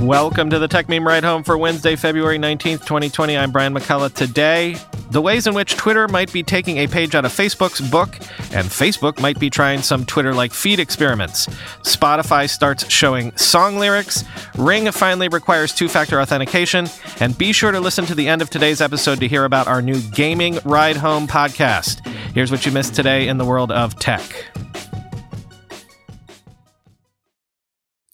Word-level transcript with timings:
Welcome 0.00 0.48
to 0.48 0.58
the 0.58 0.66
Techmeme 0.66 1.04
Ride 1.04 1.24
Home 1.24 1.42
for 1.42 1.58
Wednesday, 1.58 1.94
February 1.94 2.38
19th, 2.38 2.86
2020. 2.86 3.36
I'm 3.36 3.52
Brian 3.52 3.74
McCullough. 3.74 4.14
Today, 4.14 4.76
the 5.10 5.20
ways 5.20 5.46
in 5.46 5.52
which 5.52 5.76
Twitter 5.76 6.08
might 6.08 6.32
be 6.32 6.42
taking 6.42 6.78
a 6.78 6.86
page 6.86 7.14
out 7.14 7.26
of 7.26 7.32
Facebook's 7.32 7.82
book, 7.90 8.16
and 8.54 8.66
Facebook 8.66 9.20
might 9.20 9.38
be 9.38 9.50
trying 9.50 9.82
some 9.82 10.06
Twitter 10.06 10.32
like 10.32 10.54
feed 10.54 10.80
experiments. 10.80 11.48
Spotify 11.82 12.48
starts 12.48 12.90
showing 12.90 13.36
song 13.36 13.76
lyrics, 13.76 14.24
Ring 14.56 14.90
finally 14.90 15.28
requires 15.28 15.74
two 15.74 15.86
factor 15.86 16.18
authentication, 16.18 16.88
and 17.20 17.36
be 17.36 17.52
sure 17.52 17.70
to 17.70 17.78
listen 17.78 18.06
to 18.06 18.14
the 18.14 18.26
end 18.26 18.40
of 18.40 18.48
today's 18.48 18.80
episode 18.80 19.20
to 19.20 19.28
hear 19.28 19.44
about 19.44 19.66
our 19.66 19.82
new 19.82 20.00
Gaming 20.12 20.60
Ride 20.64 20.96
Home 20.96 21.28
podcast. 21.28 22.06
Here's 22.32 22.50
what 22.50 22.64
you 22.64 22.72
missed 22.72 22.94
today 22.94 23.28
in 23.28 23.36
the 23.36 23.44
world 23.44 23.70
of 23.70 23.98
tech. 23.98 24.22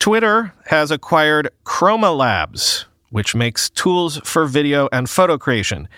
Twitter 0.06 0.52
has 0.66 0.92
acquired 0.92 1.50
Chroma 1.64 2.16
Labs, 2.16 2.86
which 3.10 3.34
makes 3.34 3.68
tools 3.68 4.18
for 4.18 4.46
video 4.46 4.88
and 4.92 5.10
photo 5.10 5.36
creation. 5.36 5.88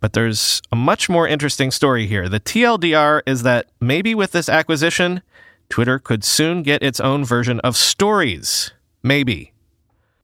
But 0.00 0.14
there's 0.14 0.60
a 0.72 0.74
much 0.74 1.08
more 1.08 1.28
interesting 1.28 1.70
story 1.70 2.08
here. 2.08 2.28
The 2.28 2.40
TLDR 2.40 3.22
is 3.24 3.44
that 3.44 3.68
maybe 3.80 4.16
with 4.16 4.32
this 4.32 4.48
acquisition, 4.48 5.22
Twitter 5.68 6.00
could 6.00 6.24
soon 6.24 6.64
get 6.64 6.82
its 6.82 6.98
own 6.98 7.24
version 7.24 7.60
of 7.60 7.76
stories. 7.76 8.72
Maybe. 9.00 9.52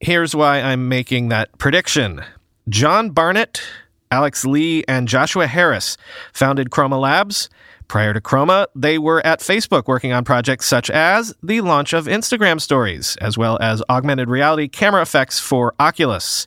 Here's 0.01 0.35
why 0.35 0.61
I'm 0.61 0.89
making 0.89 1.29
that 1.29 1.57
prediction 1.59 2.25
John 2.69 3.11
Barnett, 3.11 3.63
Alex 4.11 4.45
Lee, 4.45 4.83
and 4.89 5.07
Joshua 5.07 5.47
Harris 5.47 5.97
founded 6.33 6.71
Chroma 6.71 7.01
Labs 7.01 7.49
Prior 7.89 8.13
to 8.13 8.21
Chroma, 8.21 8.67
they 8.75 8.99
were 8.99 9.25
at 9.27 9.41
Facebook 9.41 9.87
working 9.87 10.13
on 10.13 10.23
projects 10.23 10.67
such 10.67 10.91
as 10.91 11.35
the 11.43 11.63
launch 11.63 11.95
of 11.95 12.05
Instagram 12.05 12.61
stories, 12.61 13.17
as 13.17 13.39
well 13.39 13.57
as 13.63 13.83
augmented 13.89 14.29
reality 14.29 14.69
camera 14.69 15.01
effects 15.01 15.41
for 15.41 15.75
Oculus. 15.81 16.47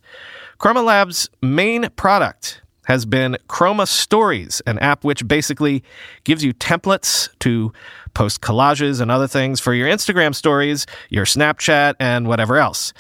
Chroma 0.60 0.86
Labs' 0.86 1.30
main 1.42 1.90
product 1.96 2.62
has 2.86 3.08
been 3.08 3.38
Chroma 3.50 3.88
Stories, 3.88 4.62
an 4.68 4.78
app 4.80 5.04
which 5.04 5.28
basically 5.28 5.84
gives 6.26 6.44
you 6.44 6.54
templates 6.54 7.30
to 7.40 7.74
post 8.14 8.42
collages 8.42 9.02
and 9.02 9.10
other 9.10 9.28
things 9.28 9.60
for 9.60 9.74
your 9.74 9.90
Instagram 9.90 10.36
stories, 10.36 10.86
your 11.10 11.26
Snapchat, 11.26 11.96
and 12.00 12.28
whatever 12.28 12.58
else. 12.58 12.94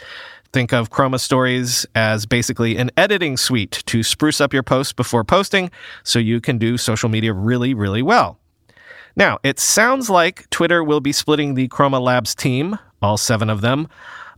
Think 0.54 0.74
of 0.74 0.90
Chroma 0.90 1.20
Stories 1.20 1.86
as 1.96 2.26
basically 2.26 2.76
an 2.76 2.92
editing 2.98 3.38
suite 3.38 3.84
to 3.86 4.04
spruce 4.04 4.42
up 4.42 4.54
your 4.54 4.64
posts 4.64 4.92
before 4.92 5.24
posting 5.24 5.72
so 6.04 6.20
you 6.20 6.42
can 6.42 6.58
do 6.58 6.78
social 6.78 7.08
media 7.08 7.32
really, 7.34 7.74
really 7.74 8.02
well. 8.02 8.38
Now, 9.16 9.40
it 9.44 9.60
sounds 9.60 10.10
like 10.10 10.50
Twitter 10.50 10.84
will 10.84 11.00
be 11.00 11.12
splitting 11.12 11.54
the 11.54 11.68
Chroma 11.70 12.02
Labs 12.02 12.36
team, 12.36 12.78
all 13.02 13.18
seven 13.18 13.50
of 13.50 13.62
them, 13.62 13.88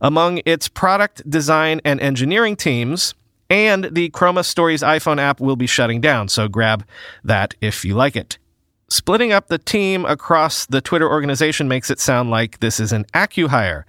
among 0.00 0.40
its 0.44 0.68
product 0.68 1.28
design 1.28 1.80
and 1.84 2.00
engineering 2.00 2.56
teams, 2.56 3.14
and 3.50 3.84
the 3.92 4.10
Chroma 4.10 4.44
Stories 4.44 4.82
iPhone 4.82 5.20
app 5.20 5.40
will 5.40 5.56
be 5.56 5.66
shutting 5.66 6.00
down, 6.00 6.28
so 6.28 6.48
grab 6.48 6.84
that 7.24 7.54
if 7.60 7.84
you 7.84 7.94
like 7.94 8.16
it. 8.16 8.38
Splitting 8.94 9.32
up 9.32 9.48
the 9.48 9.58
team 9.58 10.04
across 10.04 10.66
the 10.66 10.80
Twitter 10.80 11.10
organization 11.10 11.66
makes 11.66 11.90
it 11.90 11.98
sound 11.98 12.30
like 12.30 12.60
this 12.60 12.78
is 12.78 12.92
an 12.92 13.04
acquihire. 13.06 13.82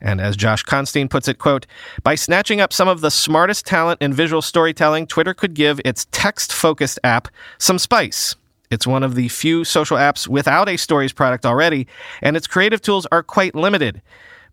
And 0.00 0.20
as 0.20 0.36
Josh 0.36 0.62
Constine 0.62 1.08
puts 1.08 1.26
it, 1.26 1.38
quote, 1.38 1.66
by 2.04 2.14
snatching 2.14 2.60
up 2.60 2.72
some 2.72 2.86
of 2.86 3.00
the 3.00 3.10
smartest 3.10 3.66
talent 3.66 4.00
in 4.00 4.12
visual 4.12 4.40
storytelling, 4.40 5.08
Twitter 5.08 5.34
could 5.34 5.54
give 5.54 5.80
its 5.84 6.06
text-focused 6.12 7.00
app 7.02 7.26
some 7.58 7.76
spice. 7.76 8.36
It's 8.70 8.86
one 8.86 9.02
of 9.02 9.16
the 9.16 9.26
few 9.30 9.64
social 9.64 9.96
apps 9.96 10.28
without 10.28 10.68
a 10.68 10.76
stories 10.76 11.12
product 11.12 11.44
already, 11.44 11.88
and 12.20 12.36
its 12.36 12.46
creative 12.46 12.80
tools 12.80 13.04
are 13.10 13.24
quite 13.24 13.56
limited. 13.56 14.00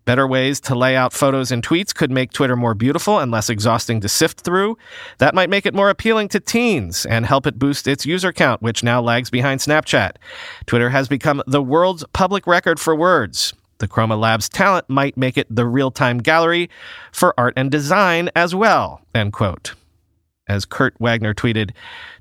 Better 0.04 0.26
ways 0.26 0.60
to 0.62 0.74
lay 0.74 0.96
out 0.96 1.12
photos 1.12 1.52
and 1.52 1.62
tweets 1.62 1.94
could 1.94 2.10
make 2.10 2.32
Twitter 2.32 2.56
more 2.56 2.74
beautiful 2.74 3.18
and 3.18 3.30
less 3.30 3.50
exhausting 3.50 4.00
to 4.00 4.08
sift 4.08 4.40
through. 4.40 4.76
That 5.18 5.34
might 5.34 5.50
make 5.50 5.66
it 5.66 5.74
more 5.74 5.90
appealing 5.90 6.28
to 6.28 6.40
teens 6.40 7.06
and 7.06 7.26
help 7.26 7.46
it 7.46 7.58
boost 7.58 7.86
its 7.86 8.06
user 8.06 8.32
count, 8.32 8.62
which 8.62 8.82
now 8.82 9.00
lags 9.00 9.30
behind 9.30 9.60
Snapchat. 9.60 10.12
Twitter 10.66 10.90
has 10.90 11.08
become 11.08 11.42
the 11.46 11.62
world's 11.62 12.04
public 12.12 12.46
record 12.46 12.80
for 12.80 12.94
words. 12.94 13.52
The 13.78 13.88
Chroma 13.88 14.18
Labs 14.18 14.48
talent 14.48 14.90
might 14.90 15.16
make 15.16 15.38
it 15.38 15.46
the 15.48 15.66
real-time 15.66 16.18
gallery 16.18 16.68
for 17.12 17.32
art 17.38 17.54
and 17.56 17.70
design 17.70 18.30
as 18.36 18.54
well. 18.54 19.00
End 19.14 19.32
quote. 19.32 19.74
As 20.50 20.64
Kurt 20.64 20.96
Wagner 20.98 21.32
tweeted, 21.32 21.70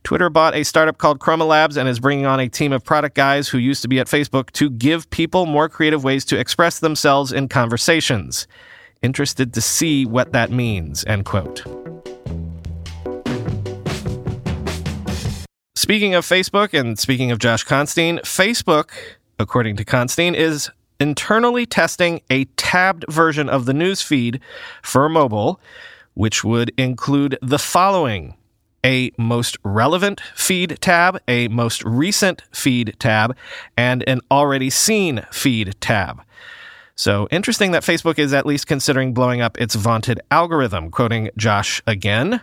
Twitter 0.03 0.29
bought 0.29 0.53
a 0.53 0.63
startup 0.63 0.99
called 0.99 1.17
Chroma 1.17 1.47
Labs 1.47 1.75
and 1.75 1.89
is 1.89 1.99
bringing 1.99 2.27
on 2.27 2.39
a 2.39 2.47
team 2.47 2.71
of 2.71 2.83
product 2.83 3.15
guys 3.15 3.49
who 3.49 3.57
used 3.57 3.81
to 3.81 3.87
be 3.87 3.99
at 3.99 4.05
Facebook 4.05 4.51
to 4.51 4.69
give 4.69 5.09
people 5.09 5.47
more 5.47 5.67
creative 5.67 6.03
ways 6.03 6.23
to 6.25 6.39
express 6.39 6.77
themselves 6.77 7.31
in 7.31 7.47
conversations. 7.47 8.45
Interested 9.01 9.51
to 9.55 9.61
see 9.61 10.05
what 10.05 10.31
that 10.31 10.51
means, 10.51 11.03
end 11.05 11.25
quote. 11.25 11.63
Speaking 15.75 16.13
of 16.13 16.23
Facebook 16.23 16.79
and 16.79 16.99
speaking 16.99 17.31
of 17.31 17.39
Josh 17.39 17.63
Constine, 17.63 18.19
Facebook, 18.19 18.91
according 19.39 19.75
to 19.77 19.83
Constine, 19.83 20.35
is 20.35 20.69
internally 20.99 21.65
testing 21.65 22.21
a 22.29 22.45
tabbed 22.57 23.05
version 23.09 23.49
of 23.49 23.65
the 23.65 23.73
news 23.73 24.03
feed 24.03 24.39
for 24.83 25.09
mobile 25.09 25.59
which 26.19 26.43
would 26.43 26.69
include 26.77 27.39
the 27.41 27.57
following 27.57 28.35
a 28.83 29.09
most 29.17 29.55
relevant 29.63 30.19
feed 30.35 30.77
tab, 30.81 31.17
a 31.29 31.47
most 31.47 31.81
recent 31.85 32.43
feed 32.51 32.93
tab, 32.99 33.33
and 33.77 34.03
an 34.05 34.19
already 34.29 34.69
seen 34.69 35.25
feed 35.31 35.73
tab. 35.79 36.21
So 36.93 37.29
interesting 37.31 37.71
that 37.71 37.83
Facebook 37.83 38.19
is 38.19 38.33
at 38.33 38.45
least 38.45 38.67
considering 38.67 39.13
blowing 39.13 39.39
up 39.39 39.57
its 39.61 39.75
vaunted 39.75 40.19
algorithm. 40.29 40.91
Quoting 40.91 41.29
Josh 41.37 41.81
again. 41.87 42.41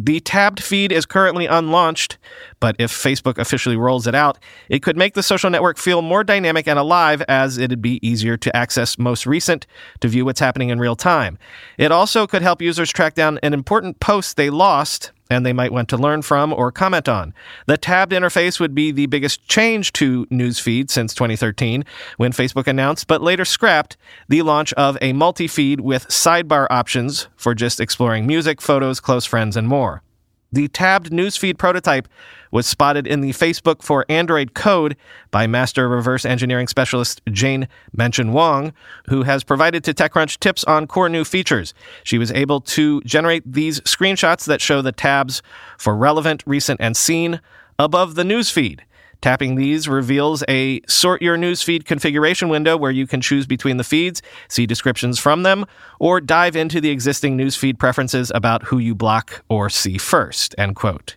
The 0.00 0.20
tabbed 0.20 0.62
feed 0.62 0.92
is 0.92 1.06
currently 1.06 1.48
unlaunched, 1.48 2.18
but 2.60 2.76
if 2.78 2.92
Facebook 2.92 3.36
officially 3.36 3.76
rolls 3.76 4.06
it 4.06 4.14
out, 4.14 4.38
it 4.68 4.80
could 4.80 4.96
make 4.96 5.14
the 5.14 5.24
social 5.24 5.50
network 5.50 5.76
feel 5.76 6.02
more 6.02 6.22
dynamic 6.22 6.68
and 6.68 6.78
alive 6.78 7.20
as 7.26 7.58
it'd 7.58 7.82
be 7.82 7.98
easier 8.06 8.36
to 8.36 8.56
access 8.56 8.96
most 8.96 9.26
recent 9.26 9.66
to 9.98 10.06
view 10.06 10.24
what's 10.24 10.38
happening 10.38 10.68
in 10.68 10.78
real 10.78 10.94
time. 10.94 11.36
It 11.78 11.90
also 11.90 12.28
could 12.28 12.42
help 12.42 12.62
users 12.62 12.92
track 12.92 13.14
down 13.14 13.40
an 13.42 13.52
important 13.52 13.98
post 13.98 14.36
they 14.36 14.50
lost 14.50 15.10
and 15.30 15.44
they 15.44 15.52
might 15.52 15.72
want 15.72 15.88
to 15.90 15.96
learn 15.96 16.22
from 16.22 16.52
or 16.52 16.72
comment 16.72 17.08
on. 17.08 17.34
The 17.66 17.76
tabbed 17.76 18.12
interface 18.12 18.58
would 18.60 18.74
be 18.74 18.90
the 18.92 19.06
biggest 19.06 19.46
change 19.48 19.92
to 19.94 20.26
Newsfeed 20.26 20.90
since 20.90 21.14
2013, 21.14 21.84
when 22.16 22.32
Facebook 22.32 22.66
announced, 22.66 23.06
but 23.06 23.22
later 23.22 23.44
scrapped, 23.44 23.96
the 24.28 24.42
launch 24.42 24.72
of 24.74 24.96
a 25.00 25.12
multi 25.12 25.46
feed 25.46 25.80
with 25.80 26.08
sidebar 26.08 26.66
options 26.70 27.28
for 27.36 27.54
just 27.54 27.80
exploring 27.80 28.26
music, 28.26 28.60
photos, 28.60 29.00
close 29.00 29.24
friends, 29.24 29.56
and 29.56 29.68
more. 29.68 30.02
The 30.50 30.68
tabbed 30.68 31.10
newsfeed 31.10 31.58
prototype 31.58 32.08
was 32.50 32.66
spotted 32.66 33.06
in 33.06 33.20
the 33.20 33.30
Facebook 33.30 33.82
for 33.82 34.06
Android 34.08 34.54
code 34.54 34.96
by 35.30 35.46
master 35.46 35.88
reverse 35.88 36.24
engineering 36.24 36.68
specialist 36.68 37.20
Jane 37.30 37.68
Manchun 37.96 38.32
Wong, 38.32 38.72
who 39.08 39.24
has 39.24 39.44
provided 39.44 39.84
to 39.84 39.92
TechCrunch 39.92 40.38
tips 40.38 40.64
on 40.64 40.86
core 40.86 41.10
new 41.10 41.24
features. 41.24 41.74
She 42.02 42.16
was 42.16 42.32
able 42.32 42.62
to 42.62 43.02
generate 43.02 43.42
these 43.50 43.80
screenshots 43.80 44.46
that 44.46 44.62
show 44.62 44.80
the 44.80 44.92
tabs 44.92 45.42
for 45.76 45.94
relevant, 45.94 46.42
recent, 46.46 46.80
and 46.80 46.96
seen 46.96 47.40
above 47.78 48.14
the 48.14 48.22
newsfeed. 48.22 48.80
Tapping 49.20 49.56
these 49.56 49.88
reveals 49.88 50.44
a 50.48 50.80
sort 50.86 51.22
your 51.22 51.36
newsfeed 51.36 51.84
configuration 51.84 52.48
window 52.48 52.76
where 52.76 52.92
you 52.92 53.06
can 53.06 53.20
choose 53.20 53.46
between 53.46 53.76
the 53.76 53.84
feeds, 53.84 54.22
see 54.48 54.64
descriptions 54.64 55.18
from 55.18 55.42
them, 55.42 55.64
or 55.98 56.20
dive 56.20 56.54
into 56.54 56.80
the 56.80 56.90
existing 56.90 57.36
newsfeed 57.36 57.78
preferences 57.78 58.30
about 58.34 58.64
who 58.64 58.78
you 58.78 58.94
block 58.94 59.42
or 59.48 59.68
see 59.68 59.98
first. 59.98 60.54
End 60.56 60.76
quote. 60.76 61.16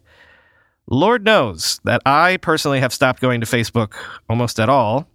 Lord 0.88 1.24
knows 1.24 1.80
that 1.84 2.02
I 2.06 2.38
personally 2.38 2.80
have 2.80 2.92
stopped 2.92 3.22
going 3.22 3.40
to 3.40 3.48
Facebook 3.48 3.94
almost 4.28 4.60
at 4.60 4.68
all 4.68 5.08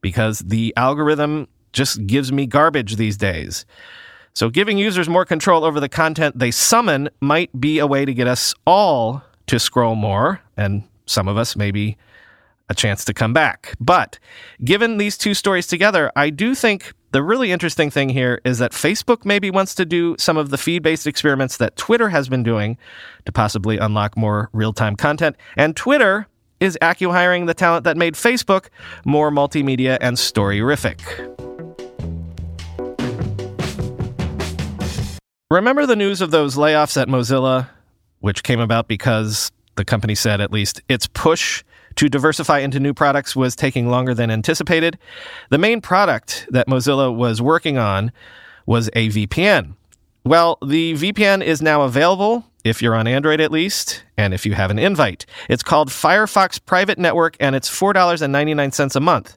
because 0.00 0.40
the 0.40 0.72
algorithm 0.76 1.48
just 1.72 2.06
gives 2.06 2.32
me 2.32 2.46
garbage 2.46 2.96
these 2.96 3.16
days. 3.16 3.66
So, 4.34 4.48
giving 4.48 4.78
users 4.78 5.08
more 5.08 5.26
control 5.26 5.64
over 5.64 5.78
the 5.78 5.88
content 5.88 6.38
they 6.38 6.50
summon 6.50 7.10
might 7.20 7.60
be 7.60 7.78
a 7.78 7.86
way 7.86 8.06
to 8.06 8.14
get 8.14 8.26
us 8.26 8.54
all 8.66 9.22
to 9.46 9.58
scroll 9.58 9.94
more, 9.94 10.40
and 10.56 10.84
some 11.04 11.28
of 11.28 11.36
us 11.36 11.54
maybe 11.56 11.98
a 12.68 12.74
chance 12.74 13.04
to 13.04 13.14
come 13.14 13.32
back. 13.32 13.74
But 13.80 14.18
given 14.64 14.98
these 14.98 15.18
two 15.18 15.34
stories 15.34 15.66
together, 15.66 16.10
I 16.16 16.30
do 16.30 16.54
think 16.54 16.92
The 17.12 17.22
really 17.22 17.52
interesting 17.52 17.90
thing 17.90 18.08
here 18.08 18.40
is 18.42 18.58
that 18.58 18.72
Facebook 18.72 19.26
maybe 19.26 19.50
wants 19.50 19.74
to 19.74 19.84
do 19.84 20.16
some 20.18 20.38
of 20.38 20.48
the 20.48 20.56
feed 20.56 20.82
based 20.82 21.06
experiments 21.06 21.58
that 21.58 21.76
Twitter 21.76 22.08
has 22.08 22.26
been 22.26 22.42
doing 22.42 22.78
to 23.26 23.32
possibly 23.32 23.76
unlock 23.76 24.16
more 24.16 24.48
real 24.54 24.72
time 24.72 24.96
content. 24.96 25.36
And 25.58 25.76
Twitter 25.76 26.26
is 26.58 26.78
acquiring 26.80 27.44
the 27.44 27.52
talent 27.52 27.84
that 27.84 27.98
made 27.98 28.14
Facebook 28.14 28.68
more 29.04 29.30
multimedia 29.30 29.98
and 30.00 30.16
storyrific. 30.16 31.02
Remember 35.50 35.84
the 35.84 35.96
news 35.96 36.22
of 36.22 36.30
those 36.30 36.56
layoffs 36.56 36.98
at 36.98 37.08
Mozilla, 37.08 37.68
which 38.20 38.42
came 38.42 38.58
about 38.58 38.88
because 38.88 39.52
the 39.76 39.84
company 39.84 40.14
said 40.14 40.40
at 40.40 40.50
least 40.50 40.80
its 40.88 41.06
push 41.08 41.62
to 41.96 42.08
diversify 42.08 42.60
into 42.60 42.80
new 42.80 42.94
products 42.94 43.34
was 43.36 43.56
taking 43.56 43.88
longer 43.88 44.14
than 44.14 44.30
anticipated. 44.30 44.98
The 45.50 45.58
main 45.58 45.80
product 45.80 46.46
that 46.50 46.66
Mozilla 46.66 47.14
was 47.14 47.40
working 47.42 47.78
on 47.78 48.12
was 48.66 48.88
a 48.94 49.08
VPN. 49.08 49.74
Well, 50.24 50.58
the 50.64 50.94
VPN 50.94 51.42
is 51.42 51.60
now 51.60 51.82
available 51.82 52.44
if 52.64 52.80
you're 52.80 52.94
on 52.94 53.06
Android 53.08 53.40
at 53.40 53.50
least, 53.50 54.04
and 54.16 54.32
if 54.32 54.46
you 54.46 54.54
have 54.54 54.70
an 54.70 54.78
invite. 54.78 55.26
It's 55.48 55.62
called 55.64 55.88
Firefox 55.88 56.64
Private 56.64 56.98
Network, 56.98 57.36
and 57.40 57.56
it's 57.56 57.68
$4.99 57.68 58.96
a 58.96 59.00
month. 59.00 59.36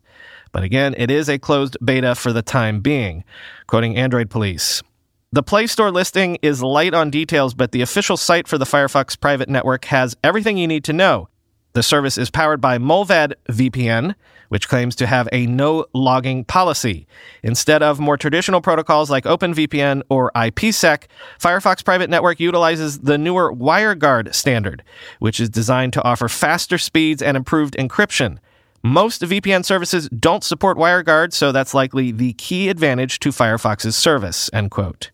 But 0.51 0.63
again, 0.63 0.93
it 0.97 1.09
is 1.09 1.27
a 1.27 1.39
closed 1.39 1.75
beta 1.83 2.15
for 2.15 2.31
the 2.31 2.41
time 2.41 2.81
being, 2.81 3.23
quoting 3.67 3.97
Android 3.97 4.29
Police. 4.29 4.83
The 5.31 5.43
Play 5.43 5.67
Store 5.67 5.91
listing 5.91 6.37
is 6.41 6.63
light 6.63 6.93
on 6.93 7.09
details, 7.09 7.53
but 7.53 7.71
the 7.71 7.81
official 7.81 8.15
site 8.15 8.47
for 8.47 8.57
the 8.57 8.63
Firefox 8.65 9.19
Private 9.19 9.49
Network 9.49 9.85
has 9.85 10.15
everything 10.23 10.57
you 10.57 10.67
need 10.67 10.85
to 10.85 10.93
know. 10.93 11.27
The 11.75 11.83
service 11.83 12.17
is 12.17 12.29
powered 12.29 12.61
by 12.61 12.77
Mullvad 12.77 13.33
VPN, 13.49 14.15
which 14.47 14.69
claims 14.69 14.95
to 14.95 15.05
have 15.07 15.27
a 15.33 15.45
no 15.45 15.85
logging 15.93 16.45
policy. 16.45 17.05
Instead 17.43 17.83
of 17.83 17.99
more 17.99 18.15
traditional 18.15 18.61
protocols 18.61 19.11
like 19.11 19.25
OpenVPN 19.25 20.01
or 20.07 20.31
IPsec, 20.37 21.07
Firefox 21.37 21.83
Private 21.83 22.09
Network 22.09 22.39
utilizes 22.39 22.99
the 22.99 23.17
newer 23.17 23.53
WireGuard 23.53 24.33
standard, 24.33 24.83
which 25.19 25.41
is 25.41 25.49
designed 25.49 25.91
to 25.91 26.03
offer 26.03 26.29
faster 26.29 26.77
speeds 26.77 27.21
and 27.21 27.35
improved 27.35 27.75
encryption. 27.75 28.37
Most 28.81 29.21
VPN 29.21 29.65
services 29.65 30.07
don't 30.17 30.45
support 30.45 30.77
WireGuard, 30.77 31.33
so 31.33 31.51
that's 31.51 31.73
likely 31.73 32.13
the 32.13 32.31
key 32.33 32.69
advantage 32.69 33.19
to 33.19 33.31
Firefox's 33.31 33.97
service, 33.97 34.49
end 34.53 34.71
quote. 34.71 35.11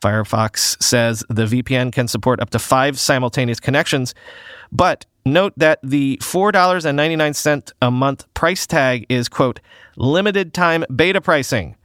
Firefox 0.00 0.80
says 0.80 1.24
the 1.28 1.46
VPN 1.46 1.92
can 1.92 2.06
support 2.06 2.40
up 2.40 2.50
to 2.50 2.60
five 2.60 2.96
simultaneous 2.96 3.58
connections, 3.58 4.14
but 4.70 5.04
note 5.24 5.52
that 5.56 5.78
the 5.82 6.18
$4.99 6.22 7.72
a 7.82 7.90
month 7.90 8.32
price 8.34 8.66
tag 8.66 9.06
is, 9.08 9.28
quote, 9.28 9.60
limited 9.96 10.54
time 10.54 10.84
beta 10.94 11.20
pricing. 11.20 11.76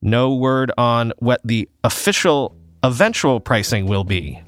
No 0.00 0.34
word 0.34 0.72
on 0.76 1.12
what 1.18 1.40
the 1.44 1.68
official 1.84 2.56
eventual 2.82 3.40
pricing 3.40 3.86
will 3.86 4.04
be. 4.04 4.42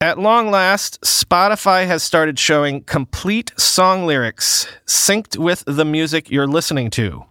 At 0.00 0.18
long 0.18 0.50
last, 0.50 1.00
Spotify 1.00 1.86
has 1.86 2.02
started 2.02 2.38
showing 2.38 2.84
complete 2.84 3.52
song 3.58 4.06
lyrics 4.06 4.66
synced 4.86 5.38
with 5.38 5.64
the 5.66 5.84
music 5.84 6.30
you're 6.30 6.46
listening 6.46 6.90
to. 6.90 7.24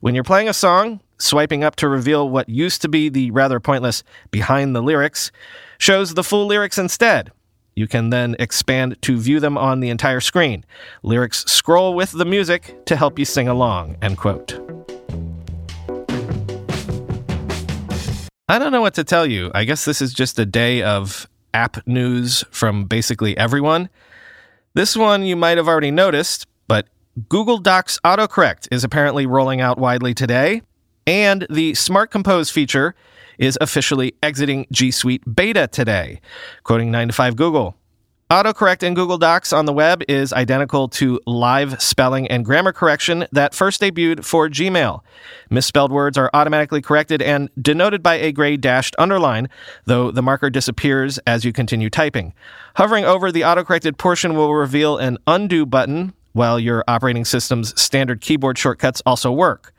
When 0.00 0.14
you're 0.14 0.24
playing 0.24 0.48
a 0.48 0.54
song, 0.54 1.02
swiping 1.18 1.62
up 1.62 1.76
to 1.76 1.90
reveal 1.90 2.26
what 2.26 2.48
used 2.48 2.80
to 2.80 2.88
be 2.88 3.10
the 3.10 3.30
rather 3.30 3.60
pointless 3.60 4.02
behind 4.30 4.74
the 4.74 4.80
lyrics 4.80 5.30
shows 5.76 6.14
the 6.14 6.24
full 6.24 6.46
lyrics 6.46 6.78
instead. 6.78 7.30
You 7.74 7.86
can 7.86 8.08
then 8.08 8.34
expand 8.38 8.96
to 9.02 9.18
view 9.18 9.40
them 9.40 9.58
on 9.58 9.80
the 9.80 9.90
entire 9.90 10.20
screen. 10.20 10.64
Lyrics 11.02 11.44
scroll 11.44 11.92
with 11.92 12.12
the 12.12 12.24
music 12.24 12.86
to 12.86 12.96
help 12.96 13.18
you 13.18 13.26
sing 13.26 13.46
along. 13.46 13.98
End 14.00 14.16
quote. 14.16 14.73
I 18.46 18.58
don't 18.58 18.72
know 18.72 18.82
what 18.82 18.94
to 18.94 19.04
tell 19.04 19.24
you. 19.24 19.50
I 19.54 19.64
guess 19.64 19.86
this 19.86 20.02
is 20.02 20.12
just 20.12 20.38
a 20.38 20.44
day 20.44 20.82
of 20.82 21.26
app 21.54 21.86
news 21.86 22.44
from 22.50 22.84
basically 22.84 23.34
everyone. 23.38 23.88
This 24.74 24.94
one 24.94 25.24
you 25.24 25.34
might 25.34 25.56
have 25.56 25.66
already 25.66 25.90
noticed, 25.90 26.46
but 26.68 26.86
Google 27.30 27.56
Docs 27.56 27.98
autocorrect 28.04 28.68
is 28.70 28.84
apparently 28.84 29.24
rolling 29.24 29.62
out 29.62 29.78
widely 29.78 30.12
today, 30.12 30.60
and 31.06 31.46
the 31.48 31.72
Smart 31.74 32.10
Compose 32.10 32.50
feature 32.50 32.94
is 33.38 33.56
officially 33.62 34.14
exiting 34.22 34.66
G 34.70 34.90
Suite 34.90 35.22
beta 35.34 35.66
today, 35.66 36.20
quoting 36.64 36.92
9to5Google. 36.92 37.74
Autocorrect 38.34 38.82
in 38.82 38.94
Google 38.94 39.16
Docs 39.16 39.52
on 39.52 39.64
the 39.64 39.72
web 39.72 40.02
is 40.08 40.32
identical 40.32 40.88
to 40.88 41.20
live 41.24 41.80
spelling 41.80 42.26
and 42.26 42.44
grammar 42.44 42.72
correction 42.72 43.28
that 43.30 43.54
first 43.54 43.80
debuted 43.80 44.24
for 44.24 44.48
Gmail. 44.48 45.02
Misspelled 45.50 45.92
words 45.92 46.18
are 46.18 46.30
automatically 46.34 46.82
corrected 46.82 47.22
and 47.22 47.48
denoted 47.62 48.02
by 48.02 48.16
a 48.16 48.32
gray 48.32 48.56
dashed 48.56 48.96
underline, 48.98 49.48
though 49.84 50.10
the 50.10 50.20
marker 50.20 50.50
disappears 50.50 51.18
as 51.28 51.44
you 51.44 51.52
continue 51.52 51.88
typing. 51.88 52.34
Hovering 52.74 53.04
over 53.04 53.30
the 53.30 53.42
autocorrected 53.42 53.98
portion 53.98 54.34
will 54.34 54.52
reveal 54.52 54.98
an 54.98 55.16
undo 55.28 55.64
button, 55.64 56.12
while 56.32 56.58
your 56.58 56.82
operating 56.88 57.24
system's 57.24 57.80
standard 57.80 58.20
keyboard 58.20 58.58
shortcuts 58.58 59.00
also 59.06 59.30
work. 59.30 59.72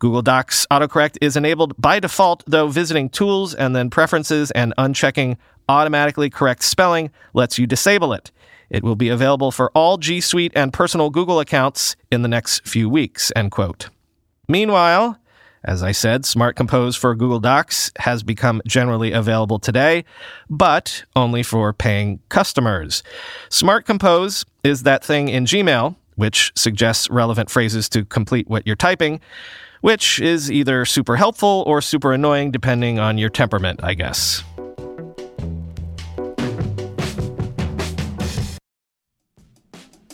Google 0.00 0.22
Docs 0.22 0.66
autocorrect 0.68 1.16
is 1.20 1.36
enabled 1.36 1.80
by 1.80 2.00
default, 2.00 2.42
though 2.48 2.66
visiting 2.66 3.08
Tools 3.08 3.54
and 3.54 3.76
then 3.76 3.88
Preferences 3.88 4.50
and 4.50 4.74
unchecking 4.76 5.36
automatically 5.68 6.30
correct 6.30 6.62
spelling 6.62 7.10
lets 7.34 7.58
you 7.58 7.66
disable 7.66 8.12
it. 8.12 8.30
It 8.70 8.82
will 8.82 8.96
be 8.96 9.08
available 9.08 9.50
for 9.50 9.70
all 9.74 9.98
G 9.98 10.20
Suite 10.20 10.52
and 10.54 10.72
personal 10.72 11.10
Google 11.10 11.40
accounts 11.40 11.96
in 12.10 12.22
the 12.22 12.28
next 12.28 12.66
few 12.66 12.88
weeks, 12.88 13.30
end 13.36 13.50
quote. 13.50 13.88
Meanwhile, 14.48 15.18
as 15.64 15.82
I 15.82 15.92
said, 15.92 16.24
Smart 16.24 16.56
Compose 16.56 16.96
for 16.96 17.14
Google 17.14 17.38
Docs 17.38 17.92
has 17.98 18.22
become 18.22 18.60
generally 18.66 19.12
available 19.12 19.58
today, 19.58 20.04
but 20.50 21.04
only 21.14 21.42
for 21.42 21.72
paying 21.72 22.20
customers. 22.30 23.02
Smart 23.48 23.86
Compose 23.86 24.44
is 24.64 24.82
that 24.82 25.04
thing 25.04 25.28
in 25.28 25.44
Gmail 25.44 25.94
which 26.16 26.52
suggests 26.54 27.10
relevant 27.10 27.50
phrases 27.50 27.88
to 27.90 28.04
complete 28.04 28.48
what 28.48 28.66
you're 28.66 28.76
typing, 28.76 29.20
which 29.80 30.20
is 30.20 30.50
either 30.50 30.84
super 30.84 31.16
helpful 31.16 31.64
or 31.66 31.80
super 31.80 32.12
annoying 32.12 32.50
depending 32.50 32.98
on 32.98 33.18
your 33.18 33.30
temperament, 33.30 33.80
I 33.82 33.94
guess. 33.94 34.44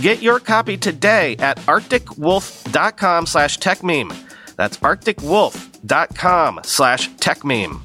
Get 0.00 0.22
your 0.22 0.40
copy 0.40 0.76
today 0.78 1.36
at 1.40 1.58
arcticwolf.com 1.58 3.26
slash 3.26 3.58
techmeme. 3.58 4.14
That's 4.56 4.78
arcticwolf.com 4.78 6.60
slash 6.64 7.10
techmeme. 7.10 7.80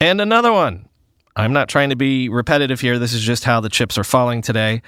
And 0.00 0.20
another 0.20 0.52
one. 0.52 0.88
I'm 1.34 1.54
not 1.54 1.68
trying 1.70 1.90
to 1.90 1.96
be 1.96 2.28
repetitive 2.28 2.80
here. 2.80 2.98
This 2.98 3.14
is 3.14 3.22
just 3.22 3.44
how 3.44 3.60
the 3.60 3.70
chips 3.70 3.96
are 3.96 4.04
falling 4.04 4.42
today. 4.42 4.82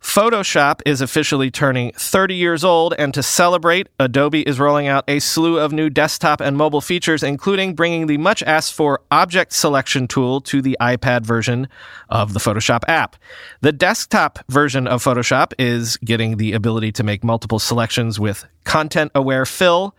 Photoshop 0.00 0.80
is 0.86 1.00
officially 1.00 1.50
turning 1.50 1.92
30 1.92 2.34
years 2.34 2.64
old, 2.64 2.94
and 2.98 3.12
to 3.14 3.22
celebrate, 3.22 3.88
Adobe 3.98 4.42
is 4.42 4.60
rolling 4.60 4.86
out 4.86 5.04
a 5.08 5.18
slew 5.18 5.58
of 5.58 5.72
new 5.72 5.90
desktop 5.90 6.40
and 6.40 6.56
mobile 6.56 6.80
features, 6.80 7.22
including 7.22 7.74
bringing 7.74 8.06
the 8.06 8.16
much 8.16 8.42
asked 8.44 8.74
for 8.74 9.00
object 9.10 9.52
selection 9.52 10.06
tool 10.06 10.40
to 10.42 10.62
the 10.62 10.76
iPad 10.80 11.26
version 11.26 11.68
of 12.08 12.32
the 12.32 12.40
Photoshop 12.40 12.80
app. 12.86 13.16
The 13.60 13.72
desktop 13.72 14.38
version 14.48 14.86
of 14.86 15.02
Photoshop 15.02 15.52
is 15.58 15.96
getting 15.98 16.36
the 16.36 16.52
ability 16.52 16.92
to 16.92 17.02
make 17.02 17.24
multiple 17.24 17.58
selections 17.58 18.20
with 18.20 18.44
content 18.64 19.10
aware 19.14 19.46
fill. 19.46 19.96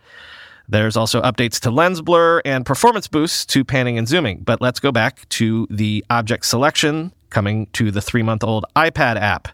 There's 0.68 0.96
also 0.96 1.20
updates 1.22 1.58
to 1.60 1.70
lens 1.70 2.00
blur 2.00 2.40
and 2.44 2.64
performance 2.64 3.08
boosts 3.08 3.44
to 3.46 3.64
panning 3.64 3.98
and 3.98 4.08
zooming. 4.08 4.42
But 4.44 4.60
let's 4.60 4.80
go 4.80 4.92
back 4.92 5.28
to 5.30 5.66
the 5.68 6.04
object 6.08 6.46
selection 6.46 7.12
coming 7.30 7.66
to 7.72 7.90
the 7.90 8.00
three 8.00 8.22
month 8.22 8.44
old 8.44 8.64
iPad 8.76 9.16
app. 9.16 9.48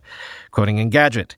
Quoting 0.50 0.78
Engadget. 0.78 1.36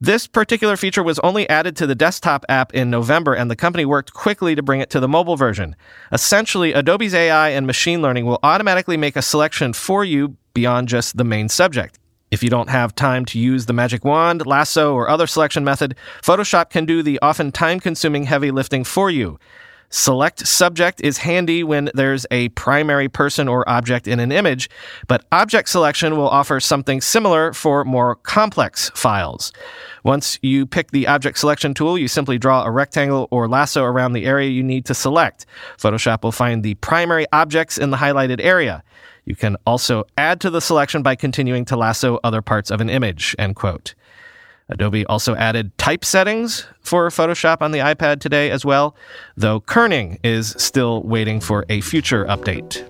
This 0.00 0.28
particular 0.28 0.76
feature 0.76 1.02
was 1.02 1.18
only 1.20 1.48
added 1.48 1.74
to 1.76 1.86
the 1.86 1.96
desktop 1.96 2.44
app 2.48 2.72
in 2.72 2.88
November, 2.88 3.34
and 3.34 3.50
the 3.50 3.56
company 3.56 3.84
worked 3.84 4.12
quickly 4.12 4.54
to 4.54 4.62
bring 4.62 4.80
it 4.80 4.90
to 4.90 5.00
the 5.00 5.08
mobile 5.08 5.36
version. 5.36 5.74
Essentially, 6.12 6.72
Adobe's 6.72 7.14
AI 7.14 7.48
and 7.48 7.66
machine 7.66 8.00
learning 8.00 8.24
will 8.24 8.38
automatically 8.44 8.96
make 8.96 9.16
a 9.16 9.22
selection 9.22 9.72
for 9.72 10.04
you 10.04 10.36
beyond 10.54 10.86
just 10.86 11.16
the 11.16 11.24
main 11.24 11.48
subject. 11.48 11.98
If 12.30 12.44
you 12.44 12.50
don't 12.50 12.68
have 12.68 12.94
time 12.94 13.24
to 13.26 13.40
use 13.40 13.66
the 13.66 13.72
magic 13.72 14.04
wand, 14.04 14.46
lasso, 14.46 14.94
or 14.94 15.08
other 15.08 15.26
selection 15.26 15.64
method, 15.64 15.96
Photoshop 16.22 16.70
can 16.70 16.84
do 16.84 17.02
the 17.02 17.18
often 17.20 17.50
time 17.50 17.80
consuming 17.80 18.24
heavy 18.24 18.52
lifting 18.52 18.84
for 18.84 19.10
you. 19.10 19.38
Select 19.90 20.46
subject 20.46 21.00
is 21.00 21.18
handy 21.18 21.64
when 21.64 21.90
there's 21.94 22.26
a 22.30 22.50
primary 22.50 23.08
person 23.08 23.48
or 23.48 23.66
object 23.68 24.06
in 24.06 24.20
an 24.20 24.30
image, 24.30 24.68
but 25.06 25.24
object 25.32 25.68
selection 25.70 26.16
will 26.16 26.28
offer 26.28 26.60
something 26.60 27.00
similar 27.00 27.54
for 27.54 27.84
more 27.84 28.16
complex 28.16 28.90
files. 28.94 29.50
Once 30.04 30.38
you 30.42 30.66
pick 30.66 30.90
the 30.90 31.06
object 31.06 31.38
selection 31.38 31.72
tool, 31.72 31.96
you 31.96 32.06
simply 32.06 32.36
draw 32.36 32.64
a 32.64 32.70
rectangle 32.70 33.28
or 33.30 33.48
lasso 33.48 33.82
around 33.82 34.12
the 34.12 34.26
area 34.26 34.50
you 34.50 34.62
need 34.62 34.84
to 34.84 34.94
select. 34.94 35.46
Photoshop 35.78 36.22
will 36.22 36.32
find 36.32 36.62
the 36.62 36.74
primary 36.76 37.26
objects 37.32 37.78
in 37.78 37.90
the 37.90 37.96
highlighted 37.96 38.40
area. 38.42 38.82
You 39.24 39.36
can 39.36 39.56
also 39.66 40.04
add 40.18 40.40
to 40.42 40.50
the 40.50 40.60
selection 40.60 41.02
by 41.02 41.14
continuing 41.14 41.64
to 41.66 41.76
lasso 41.76 42.18
other 42.22 42.42
parts 42.42 42.70
of 42.70 42.82
an 42.82 42.90
image, 42.90 43.34
end 43.38 43.56
quote. 43.56 43.94
Adobe 44.70 45.06
also 45.06 45.34
added 45.36 45.76
type 45.78 46.04
settings 46.04 46.66
for 46.80 47.08
Photoshop 47.08 47.62
on 47.62 47.72
the 47.72 47.78
iPad 47.78 48.20
today 48.20 48.50
as 48.50 48.64
well, 48.64 48.94
though 49.36 49.60
kerning 49.60 50.18
is 50.22 50.54
still 50.58 51.02
waiting 51.02 51.40
for 51.40 51.64
a 51.68 51.80
future 51.80 52.24
update. 52.26 52.84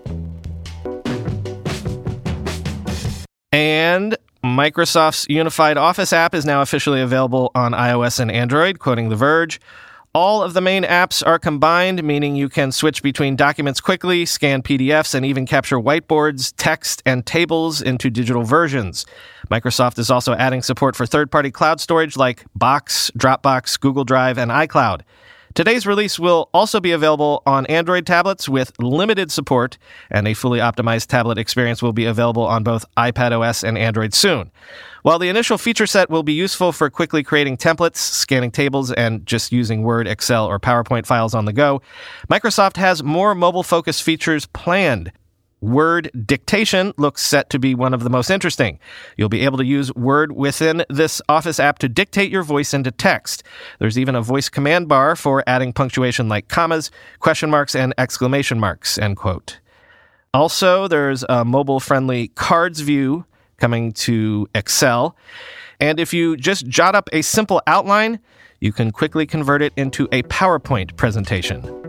And 3.53 4.17
Microsoft's 4.45 5.27
Unified 5.29 5.77
Office 5.77 6.13
app 6.13 6.35
is 6.35 6.45
now 6.45 6.63
officially 6.63 7.01
available 7.01 7.51
on 7.55 7.73
iOS 7.73 8.21
and 8.21 8.31
Android, 8.31 8.79
quoting 8.79 9.09
The 9.09 9.17
Verge. 9.17 9.61
All 10.15 10.43
of 10.43 10.55
the 10.55 10.61
main 10.61 10.85
apps 10.85 11.25
are 11.27 11.39
combined, 11.39 12.03
meaning 12.03 12.35
you 12.35 12.49
can 12.49 12.73
switch 12.73 13.03
between 13.03 13.37
documents 13.37 13.81
quickly, 13.81 14.27
scan 14.27 14.63
PDFs, 14.63 15.15
and 15.15 15.25
even 15.25 15.47
capture 15.47 15.77
whiteboards, 15.77 16.53
text, 16.57 17.03
and 17.07 17.25
tables 17.25 17.81
into 17.83 18.11
digital 18.11 18.43
versions. 18.43 19.07
Microsoft 19.51 19.99
is 19.99 20.11
also 20.11 20.35
adding 20.35 20.63
support 20.63 20.95
for 20.95 21.07
third 21.07 21.31
party 21.31 21.51
cloud 21.51 21.81
storage 21.81 22.17
like 22.17 22.45
Box, 22.55 23.11
Dropbox, 23.17 23.81
Google 23.81 24.05
Drive, 24.05 24.39
and 24.39 24.51
iCloud. 24.51 25.03
Today's 25.55 25.87
release 25.87 26.21
will 26.21 26.51
also 26.53 26.79
be 26.79 26.93
available 26.93 27.43
on 27.47 27.67
Android 27.67 28.07
tablets 28.07 28.49
with 28.49 28.73
limited 28.79 29.33
support, 29.33 29.79
and 30.11 30.29
a 30.29 30.35
fully 30.35 30.61
optimized 30.61 31.07
tablet 31.07 31.39
experience 31.39 31.83
will 31.83 31.95
be 31.95 32.05
available 32.05 32.45
on 32.45 32.63
both 32.63 32.85
iPadOS 32.97 33.65
and 33.65 33.79
Android 33.79 34.15
soon. 34.15 34.53
While 35.03 35.19
the 35.19 35.29
initial 35.29 35.59
feature 35.59 35.87
set 35.87 36.11
will 36.11 36.23
be 36.23 36.35
useful 36.35 36.71
for 36.71 36.91
quickly 36.91 37.23
creating 37.23 37.57
templates, 37.57 37.97
scanning 37.97 38.51
tables, 38.51 38.93
and 38.93 39.25
just 39.27 39.51
using 39.51 39.83
Word, 39.83 40.07
Excel, 40.07 40.47
or 40.47 40.61
PowerPoint 40.61 41.07
files 41.07 41.35
on 41.35 41.47
the 41.47 41.53
go, 41.53 41.81
Microsoft 42.31 42.77
has 42.77 43.03
more 43.03 43.35
mobile 43.35 43.63
focused 43.63 44.03
features 44.03 44.47
planned. 44.47 45.11
Word 45.61 46.11
dictation 46.27 46.95
looks 46.97 47.23
set 47.23 47.51
to 47.51 47.59
be 47.59 47.75
one 47.75 47.93
of 47.93 48.05
the 48.05 48.11
most 48.11 48.31
interesting. 48.31 48.79
You'll 49.17 49.29
be 49.29 49.41
able 49.41 49.59
to 49.59 49.65
use 49.65 49.93
Word 49.95 50.33
within 50.33 50.85
this 50.89 51.21
Office 51.29 51.59
app 51.59 51.79
to 51.81 51.89
dictate 51.89 52.31
your 52.31 52.43
voice 52.43 52.73
into 52.73 52.91
text. 52.91 53.43
There's 53.79 53.99
even 53.99 54.15
a 54.15 54.23
voice 54.23 54.49
command 54.49 54.89
bar 54.89 55.17
for 55.17 55.43
adding 55.47 55.73
punctuation 55.73 56.29
like 56.29 56.49
commas, 56.49 56.91
question 57.19 57.51
marks, 57.51 57.75
and 57.75 57.93
exclamation 57.99 58.61
marks, 58.61 58.99
end 58.99 59.17
quote. 59.17 59.59
Also, 60.33 60.87
there's 60.87 61.25
a 61.29 61.45
mobile 61.45 61.81
friendly 61.81 62.29
cards 62.29 62.81
view 62.81 63.25
coming 63.57 63.93
to 63.93 64.49
Excel. 64.55 65.17
And 65.81 65.99
if 65.99 66.13
you 66.15 66.37
just 66.37 66.67
jot 66.67 66.95
up 66.95 67.09
a 67.13 67.23
simple 67.23 67.63
outline, 67.67 68.21
you 68.61 68.73
can 68.73 68.91
quickly 68.91 69.27
convert 69.27 69.63
it 69.63 69.73
into 69.77 70.09
a 70.13 70.23
PowerPoint 70.25 70.97
presentation. 70.97 71.88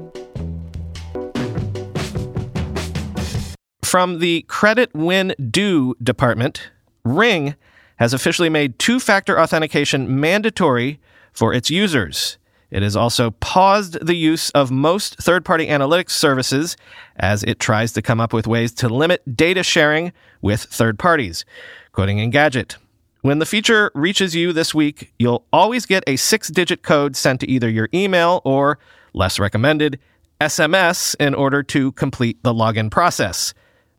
From 3.90 4.20
the 4.20 4.44
Credit 4.44 4.94
When 4.94 5.34
Due 5.50 5.96
department, 6.04 6.70
Ring 7.04 7.56
has 7.96 8.14
officially 8.14 8.48
made 8.48 8.78
two 8.78 9.00
factor 9.00 9.40
authentication 9.40 10.20
mandatory 10.20 11.00
for 11.34 11.56
its 11.56 11.72
users. 11.72 12.38
It 12.70 12.84
has 12.84 12.96
also 12.96 13.32
paused 13.32 13.98
the 14.06 14.14
use 14.14 14.52
of 14.52 14.70
most 14.70 15.18
third 15.18 15.44
party 15.44 15.66
analytics 15.66 16.12
services 16.12 16.78
as 17.16 17.42
it 17.46 17.60
tries 17.60 17.92
to 17.94 18.04
come 18.04 18.22
up 18.22 18.32
with 18.32 18.46
ways 18.46 18.74
to 18.74 18.90
limit 18.90 19.24
data 19.36 19.64
sharing 19.64 20.14
with 20.40 20.62
third 20.62 21.00
parties. 21.00 21.44
Quoting 21.92 22.20
Engadget. 22.20 22.76
When 23.22 23.40
the 23.40 23.46
feature 23.48 23.90
reaches 23.96 24.36
you 24.36 24.54
this 24.54 24.72
week, 24.72 25.12
you'll 25.18 25.46
always 25.52 25.88
get 25.88 26.04
a 26.06 26.16
six 26.16 26.50
digit 26.50 26.84
code 26.84 27.16
sent 27.16 27.40
to 27.40 27.50
either 27.50 27.68
your 27.68 27.90
email 27.92 28.44
or, 28.46 28.78
less 29.14 29.40
recommended, 29.40 29.98
SMS 30.40 31.16
in 31.20 31.34
order 31.34 31.64
to 31.64 31.92
complete 31.94 32.38
the 32.44 32.54
login 32.54 32.92
process. 32.92 33.56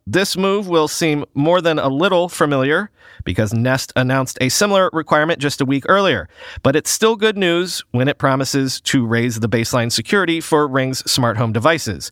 This 0.07 0.35
move 0.35 0.67
will 0.67 0.87
seem 0.87 1.25
more 1.35 1.61
than 1.61 1.77
a 1.77 1.87
little 1.87 2.27
familiar 2.27 2.89
because 3.23 3.53
Nest 3.53 3.93
announced 3.95 4.37
a 4.41 4.49
similar 4.49 4.89
requirement 4.93 5.39
just 5.39 5.61
a 5.61 5.65
week 5.65 5.85
earlier, 5.87 6.27
but 6.63 6.75
it's 6.75 6.89
still 6.89 7.15
good 7.15 7.37
news 7.37 7.83
when 7.91 8.07
it 8.07 8.17
promises 8.17 8.81
to 8.81 9.05
raise 9.05 9.39
the 9.39 9.49
baseline 9.49 9.91
security 9.91 10.41
for 10.41 10.67
Ring's 10.67 10.99
smart 11.09 11.37
home 11.37 11.53
devices. 11.53 12.11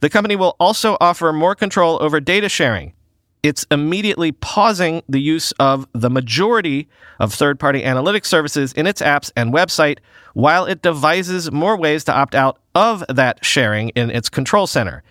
The 0.00 0.08
company 0.08 0.34
will 0.34 0.56
also 0.58 0.96
offer 0.98 1.30
more 1.32 1.54
control 1.54 2.02
over 2.02 2.20
data 2.20 2.48
sharing. 2.48 2.94
It's 3.42 3.66
immediately 3.70 4.32
pausing 4.32 5.02
the 5.08 5.20
use 5.20 5.52
of 5.60 5.86
the 5.92 6.10
majority 6.10 6.88
of 7.20 7.34
third 7.34 7.60
party 7.60 7.82
analytics 7.82 8.26
services 8.26 8.72
in 8.72 8.86
its 8.86 9.02
apps 9.02 9.30
and 9.36 9.52
website 9.52 9.98
while 10.32 10.64
it 10.64 10.82
devises 10.82 11.52
more 11.52 11.76
ways 11.76 12.02
to 12.04 12.14
opt 12.14 12.34
out 12.34 12.58
of 12.74 13.04
that 13.08 13.44
sharing 13.44 13.90
in 13.90 14.10
its 14.10 14.28
control 14.30 14.66
center. 14.66 15.02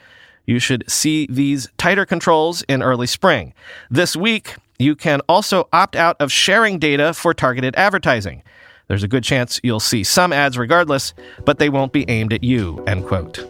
You 0.45 0.59
should 0.59 0.89
see 0.89 1.27
these 1.29 1.67
tighter 1.77 2.05
controls 2.05 2.61
in 2.63 2.83
early 2.83 3.07
spring. 3.07 3.53
This 3.89 4.15
week, 4.15 4.55
you 4.77 4.95
can 4.95 5.21
also 5.27 5.67
opt 5.73 5.95
out 5.95 6.17
of 6.19 6.31
sharing 6.31 6.79
data 6.79 7.13
for 7.13 7.33
targeted 7.33 7.75
advertising. 7.75 8.43
There's 8.87 9.03
a 9.03 9.07
good 9.07 9.23
chance 9.23 9.59
you'll 9.63 9.79
see 9.79 10.03
some 10.03 10.31
ads 10.31 10.57
regardless, 10.57 11.13
but 11.43 11.57
they 11.57 11.69
won't 11.69 11.91
be 11.91 12.07
aimed 12.09 12.33
at 12.33 12.43
you, 12.43 12.83
end 12.85 13.05
quote. 13.05 13.43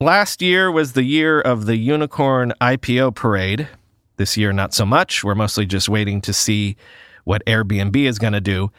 Last 0.00 0.40
year 0.40 0.70
was 0.70 0.92
the 0.92 1.02
year 1.02 1.40
of 1.40 1.66
the 1.66 1.76
unicorn 1.76 2.54
IPO 2.60 3.14
parade. 3.14 3.68
This 4.16 4.36
year, 4.36 4.52
not 4.52 4.72
so 4.72 4.86
much. 4.86 5.24
We're 5.24 5.34
mostly 5.34 5.66
just 5.66 5.88
waiting 5.88 6.20
to 6.22 6.32
see 6.32 6.76
what 7.24 7.44
Airbnb 7.44 7.96
is 7.96 8.18
going 8.18 8.32
to 8.32 8.40
do. 8.40 8.70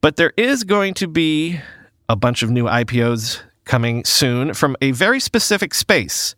But 0.00 0.16
there 0.16 0.32
is 0.36 0.64
going 0.64 0.94
to 0.94 1.06
be 1.06 1.60
a 2.08 2.16
bunch 2.16 2.42
of 2.42 2.50
new 2.50 2.64
IPOs 2.64 3.40
coming 3.64 4.04
soon 4.04 4.54
from 4.54 4.76
a 4.80 4.90
very 4.90 5.20
specific 5.20 5.74
space. 5.74 6.34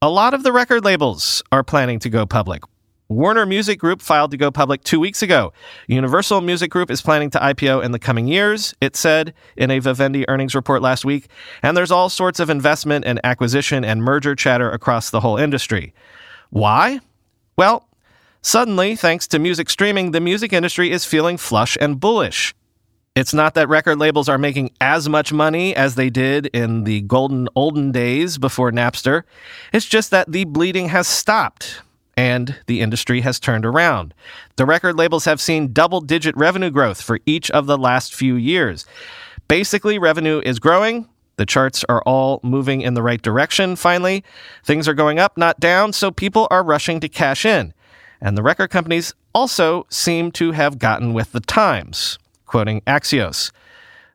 A 0.00 0.10
lot 0.10 0.34
of 0.34 0.42
the 0.42 0.52
record 0.52 0.84
labels 0.84 1.42
are 1.52 1.62
planning 1.62 1.98
to 2.00 2.10
go 2.10 2.26
public. 2.26 2.62
Warner 3.08 3.46
Music 3.46 3.78
Group 3.78 4.00
filed 4.00 4.30
to 4.30 4.36
go 4.36 4.50
public 4.50 4.82
two 4.82 4.98
weeks 4.98 5.22
ago. 5.22 5.52
Universal 5.86 6.40
Music 6.40 6.70
Group 6.70 6.90
is 6.90 7.02
planning 7.02 7.30
to 7.30 7.38
IPO 7.38 7.84
in 7.84 7.92
the 7.92 7.98
coming 7.98 8.26
years, 8.26 8.74
it 8.80 8.96
said 8.96 9.34
in 9.56 9.70
a 9.70 9.78
Vivendi 9.78 10.28
earnings 10.28 10.54
report 10.54 10.82
last 10.82 11.04
week. 11.04 11.28
And 11.62 11.76
there's 11.76 11.90
all 11.90 12.08
sorts 12.08 12.40
of 12.40 12.50
investment 12.50 13.04
and 13.04 13.20
acquisition 13.22 13.84
and 13.84 14.02
merger 14.02 14.34
chatter 14.34 14.70
across 14.70 15.10
the 15.10 15.20
whole 15.20 15.36
industry. 15.36 15.94
Why? 16.50 17.00
Well, 17.56 17.88
suddenly, 18.40 18.96
thanks 18.96 19.26
to 19.28 19.38
music 19.38 19.68
streaming, 19.68 20.12
the 20.12 20.20
music 20.20 20.52
industry 20.52 20.90
is 20.90 21.04
feeling 21.04 21.36
flush 21.36 21.76
and 21.80 22.00
bullish. 22.00 22.54
It's 23.14 23.34
not 23.34 23.52
that 23.54 23.68
record 23.68 23.98
labels 23.98 24.30
are 24.30 24.38
making 24.38 24.70
as 24.80 25.06
much 25.06 25.34
money 25.34 25.76
as 25.76 25.96
they 25.96 26.08
did 26.08 26.46
in 26.46 26.84
the 26.84 27.02
golden 27.02 27.46
olden 27.54 27.92
days 27.92 28.38
before 28.38 28.72
Napster. 28.72 29.24
It's 29.70 29.84
just 29.84 30.10
that 30.12 30.32
the 30.32 30.44
bleeding 30.44 30.88
has 30.88 31.06
stopped 31.06 31.82
and 32.16 32.56
the 32.68 32.80
industry 32.80 33.20
has 33.20 33.38
turned 33.38 33.66
around. 33.66 34.14
The 34.56 34.64
record 34.64 34.96
labels 34.96 35.26
have 35.26 35.42
seen 35.42 35.74
double 35.74 36.00
digit 36.00 36.34
revenue 36.38 36.70
growth 36.70 37.02
for 37.02 37.20
each 37.26 37.50
of 37.50 37.66
the 37.66 37.76
last 37.76 38.14
few 38.14 38.36
years. 38.36 38.86
Basically, 39.46 39.98
revenue 39.98 40.40
is 40.46 40.58
growing. 40.58 41.06
The 41.36 41.44
charts 41.44 41.84
are 41.90 42.02
all 42.04 42.40
moving 42.42 42.80
in 42.80 42.94
the 42.94 43.02
right 43.02 43.20
direction 43.20 43.76
finally. 43.76 44.24
Things 44.64 44.88
are 44.88 44.94
going 44.94 45.18
up, 45.18 45.36
not 45.36 45.60
down, 45.60 45.92
so 45.92 46.10
people 46.10 46.48
are 46.50 46.64
rushing 46.64 46.98
to 47.00 47.10
cash 47.10 47.44
in. 47.44 47.74
And 48.22 48.38
the 48.38 48.42
record 48.42 48.70
companies 48.70 49.12
also 49.34 49.84
seem 49.90 50.32
to 50.32 50.52
have 50.52 50.78
gotten 50.78 51.12
with 51.12 51.32
the 51.32 51.40
times 51.40 52.18
quoting 52.52 52.82
Axios. 52.82 53.50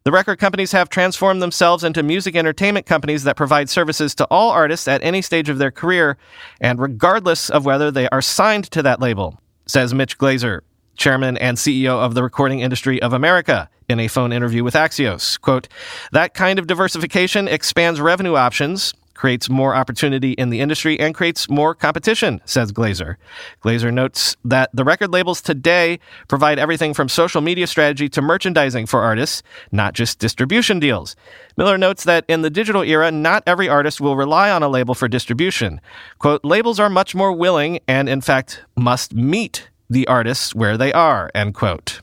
The 0.04 0.12
record 0.12 0.38
companies 0.38 0.72
have 0.72 0.90
transformed 0.90 1.42
themselves 1.42 1.84
into 1.84 2.04
music 2.04 2.36
entertainment 2.36 2.86
companies 2.86 3.24
that 3.24 3.36
provide 3.36 3.68
services 3.68 4.14
to 4.16 4.26
all 4.26 4.52
artists 4.52 4.88
at 4.88 5.04
any 5.04 5.24
stage 5.24 5.50
of 5.50 5.58
their 5.58 5.72
career 5.72 6.18
and 6.62 6.80
regardless 6.80 7.50
of 7.50 7.66
whether 7.66 7.90
they 7.90 8.08
are 8.10 8.22
signed 8.22 8.70
to 8.72 8.84
that 8.84 9.02
label, 9.02 9.42
says 9.66 9.94
Mitch 9.94 10.20
Glazer, 10.20 10.62
chairman 10.98 11.36
and 11.38 11.58
CEO 11.58 11.98
of 11.98 12.14
the 12.14 12.22
Recording 12.22 12.60
Industry 12.60 13.02
of 13.02 13.12
America, 13.12 13.70
in 13.90 14.00
a 14.00 14.08
phone 14.08 14.32
interview 14.32 14.64
with 14.64 14.76
Axios. 14.76 15.42
Quote, 15.42 15.68
that 16.12 16.34
kind 16.36 16.60
of 16.60 16.68
diversification 16.68 17.48
expands 17.48 18.00
revenue 18.00 18.36
options, 18.36 18.94
creates 19.18 19.50
more 19.50 19.76
opportunity 19.76 20.32
in 20.34 20.50
the 20.50 20.62
industry 20.62 20.98
and 21.00 21.14
creates 21.14 21.50
more 21.50 21.76
competition, 21.76 22.40
says 22.46 22.72
Glazer. 22.72 23.18
Glazer 23.64 23.94
notes 23.94 24.38
that 24.46 24.70
the 24.74 24.84
record 24.84 25.12
labels 25.12 25.42
today 25.42 26.00
provide 26.28 26.60
everything 26.60 26.94
from 26.94 27.10
social 27.10 27.42
media 27.42 27.68
strategy 27.68 28.08
to 28.08 28.22
merchandising 28.22 28.86
for 28.86 29.02
artists, 29.02 29.44
not 29.72 29.94
just 29.94 30.20
distribution 30.20 30.80
deals. 30.80 31.16
Miller 31.58 31.78
notes 31.78 32.04
that 32.04 32.24
in 32.28 32.44
the 32.44 32.50
digital 32.50 32.84
era, 32.84 33.12
not 33.12 33.44
every 33.46 33.68
artist 33.68 34.00
will 34.00 34.16
rely 34.16 34.50
on 34.50 34.64
a 34.64 34.70
label 34.70 34.94
for 34.94 35.08
distribution. 35.08 35.82
Quote, 36.20 36.46
labels 36.46 36.80
are 36.80 36.90
much 36.90 37.16
more 37.16 37.34
willing 37.34 37.80
and, 37.88 38.08
in 38.08 38.22
fact, 38.22 38.64
must 38.76 39.14
meet 39.14 39.70
the 39.90 40.08
artists 40.08 40.54
where 40.54 40.78
they 40.78 40.94
are, 40.94 41.32
end 41.34 41.56
quote. 41.56 42.02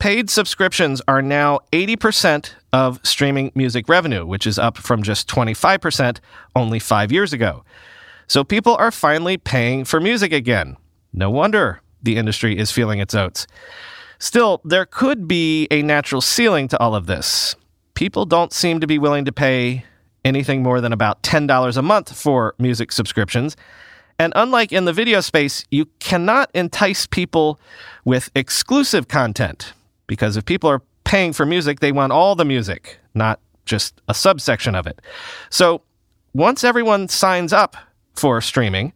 Paid 0.00 0.30
subscriptions 0.30 1.02
are 1.06 1.20
now 1.20 1.60
80% 1.72 2.54
of 2.72 3.00
streaming 3.02 3.52
music 3.54 3.86
revenue, 3.86 4.24
which 4.24 4.46
is 4.46 4.58
up 4.58 4.78
from 4.78 5.02
just 5.02 5.28
25% 5.28 6.20
only 6.56 6.78
five 6.78 7.12
years 7.12 7.34
ago. 7.34 7.64
So 8.26 8.42
people 8.42 8.76
are 8.76 8.90
finally 8.90 9.36
paying 9.36 9.84
for 9.84 10.00
music 10.00 10.32
again. 10.32 10.78
No 11.12 11.28
wonder 11.28 11.82
the 12.02 12.16
industry 12.16 12.56
is 12.56 12.70
feeling 12.70 12.98
its 12.98 13.14
oats. 13.14 13.46
Still, 14.18 14.62
there 14.64 14.86
could 14.86 15.28
be 15.28 15.68
a 15.70 15.82
natural 15.82 16.22
ceiling 16.22 16.66
to 16.68 16.80
all 16.80 16.94
of 16.94 17.04
this. 17.04 17.54
People 17.92 18.24
don't 18.24 18.54
seem 18.54 18.80
to 18.80 18.86
be 18.86 18.98
willing 18.98 19.26
to 19.26 19.32
pay 19.32 19.84
anything 20.24 20.62
more 20.62 20.80
than 20.80 20.94
about 20.94 21.22
$10 21.22 21.76
a 21.76 21.82
month 21.82 22.16
for 22.16 22.54
music 22.58 22.90
subscriptions. 22.90 23.54
And 24.18 24.32
unlike 24.34 24.72
in 24.72 24.86
the 24.86 24.94
video 24.94 25.20
space, 25.20 25.66
you 25.70 25.84
cannot 25.98 26.50
entice 26.54 27.06
people 27.06 27.60
with 28.06 28.30
exclusive 28.34 29.06
content 29.06 29.74
because 30.10 30.36
if 30.36 30.44
people 30.44 30.68
are 30.68 30.82
paying 31.04 31.32
for 31.32 31.46
music, 31.46 31.78
they 31.78 31.92
want 31.92 32.12
all 32.12 32.34
the 32.34 32.44
music, 32.44 32.98
not 33.14 33.38
just 33.64 34.00
a 34.08 34.12
subsection 34.12 34.74
of 34.74 34.84
it. 34.84 35.00
So 35.50 35.82
once 36.34 36.64
everyone 36.64 37.06
signs 37.06 37.52
up 37.52 37.76
for 38.16 38.40
streaming, 38.40 38.92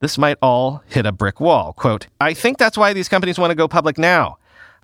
this 0.00 0.18
might 0.18 0.38
all 0.42 0.82
hit 0.88 1.06
a 1.06 1.12
brick 1.12 1.38
wall. 1.38 1.72
Quote, 1.74 2.08
I 2.20 2.34
think 2.34 2.58
that's 2.58 2.76
why 2.76 2.92
these 2.92 3.08
companies 3.08 3.38
want 3.38 3.52
to 3.52 3.54
go 3.54 3.68
public 3.68 3.96
now. 3.96 4.38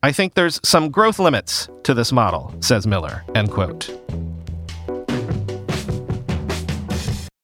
I 0.04 0.12
think 0.12 0.34
there's 0.34 0.60
some 0.62 0.88
growth 0.88 1.18
limits 1.18 1.68
to 1.82 1.94
this 1.94 2.12
model, 2.12 2.54
says 2.60 2.86
Miller. 2.86 3.24
End 3.34 3.50
quote. 3.50 3.90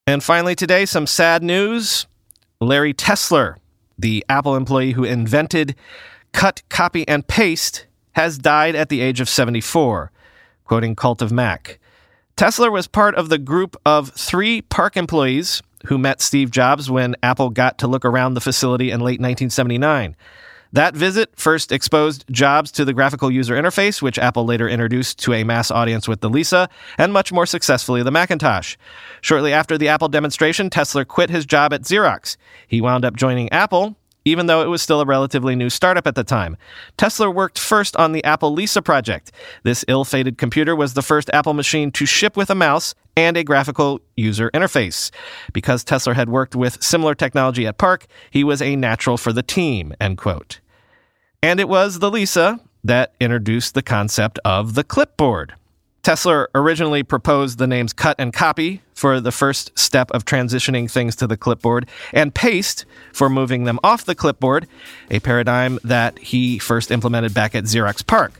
And 0.07 0.23
finally, 0.23 0.55
today, 0.55 0.85
some 0.85 1.07
sad 1.07 1.43
news. 1.43 2.07
Larry 2.61 2.93
Tesler, 2.93 3.57
the 3.99 4.23
Apple 4.29 4.55
employee 4.55 4.93
who 4.93 5.03
invented 5.03 5.75
cut, 6.31 6.61
copy, 6.69 7.05
and 7.05 7.27
paste, 7.27 7.85
has 8.13 8.37
died 8.37 8.75
at 8.75 8.89
the 8.89 9.01
age 9.01 9.19
of 9.19 9.29
74, 9.29 10.11
quoting 10.65 10.95
Cult 10.95 11.21
of 11.21 11.31
Mac. 11.31 11.79
Tesler 12.37 12.71
was 12.71 12.87
part 12.87 13.15
of 13.15 13.29
the 13.29 13.37
group 13.37 13.75
of 13.85 14.09
three 14.09 14.61
PARC 14.61 14.97
employees 14.97 15.61
who 15.85 15.97
met 15.97 16.21
Steve 16.21 16.49
Jobs 16.49 16.89
when 16.89 17.15
Apple 17.21 17.49
got 17.49 17.77
to 17.79 17.87
look 17.87 18.05
around 18.05 18.33
the 18.33 18.41
facility 18.41 18.89
in 18.89 19.01
late 19.01 19.19
1979. 19.19 20.15
That 20.73 20.95
visit 20.95 21.29
first 21.35 21.71
exposed 21.71 22.25
Jobs 22.31 22.71
to 22.71 22.83
the 22.83 22.93
graphical 22.93 23.29
user 23.29 23.53
interface, 23.53 24.01
which 24.01 24.17
Apple 24.17 24.45
later 24.45 24.67
introduced 24.67 25.19
to 25.19 25.33
a 25.33 25.43
mass 25.43 25.69
audience 25.69 26.07
with 26.07 26.21
the 26.21 26.29
Lisa, 26.31 26.67
and 26.97 27.13
much 27.13 27.31
more 27.31 27.45
successfully 27.45 28.01
the 28.01 28.09
Macintosh. 28.09 28.75
Shortly 29.21 29.53
after 29.53 29.77
the 29.77 29.89
Apple 29.89 30.07
demonstration, 30.07 30.71
Tesler 30.71 31.07
quit 31.07 31.29
his 31.29 31.45
job 31.45 31.73
at 31.73 31.83
Xerox. 31.83 32.37
He 32.67 32.81
wound 32.81 33.05
up 33.05 33.15
joining 33.15 33.51
Apple, 33.51 33.95
even 34.25 34.47
though 34.47 34.61
it 34.61 34.67
was 34.67 34.81
still 34.81 35.01
a 35.01 35.05
relatively 35.05 35.55
new 35.55 35.69
startup 35.69 36.07
at 36.07 36.15
the 36.15 36.23
time. 36.23 36.57
Tesler 36.97 37.33
worked 37.33 37.59
first 37.59 37.95
on 37.97 38.11
the 38.11 38.23
Apple 38.23 38.53
Lisa 38.53 38.81
project. 38.81 39.31
This 39.63 39.83
ill 39.87 40.05
fated 40.05 40.37
computer 40.37 40.75
was 40.75 40.93
the 40.93 41.01
first 41.01 41.29
Apple 41.33 41.53
machine 41.53 41.91
to 41.91 42.05
ship 42.05 42.37
with 42.37 42.49
a 42.49 42.55
mouse 42.55 42.95
and 43.15 43.37
a 43.37 43.43
graphical 43.43 44.01
user 44.15 44.49
interface. 44.51 45.11
Because 45.51 45.83
Tesler 45.83 46.15
had 46.15 46.29
worked 46.29 46.55
with 46.55 46.81
similar 46.81 47.15
technology 47.15 47.67
at 47.67 47.77
PARC, 47.77 48.05
he 48.31 48.43
was 48.43 48.61
a 48.61 48.75
natural 48.75 49.17
for 49.17 49.33
the 49.33 49.43
team, 49.43 49.93
end 49.99 50.17
quote. 50.17 50.59
And 51.41 51.59
it 51.59 51.67
was 51.67 51.99
the 51.99 52.09
Lisa 52.09 52.59
that 52.83 53.13
introduced 53.19 53.73
the 53.73 53.81
concept 53.81 54.39
of 54.45 54.75
the 54.75 54.83
clipboard. 54.83 55.55
Tesler 56.03 56.47
originally 56.53 57.01
proposed 57.01 57.57
the 57.59 57.65
names 57.65 57.93
cut 57.93 58.17
and 58.19 58.33
copy 58.33 58.81
for 58.93 59.21
the 59.21 59.31
first 59.31 59.71
step 59.79 60.11
of 60.11 60.25
transitioning 60.25 60.91
things 60.91 61.15
to 61.15 61.27
the 61.27 61.37
clipboard, 61.37 61.87
and 62.11 62.35
paste 62.35 62.85
for 63.13 63.29
moving 63.29 63.63
them 63.63 63.79
off 63.83 64.03
the 64.03 64.13
clipboard, 64.13 64.67
a 65.09 65.21
paradigm 65.21 65.79
that 65.83 66.19
he 66.19 66.59
first 66.59 66.91
implemented 66.91 67.33
back 67.33 67.55
at 67.55 67.63
Xerox 67.63 68.05
PARC. 68.05 68.33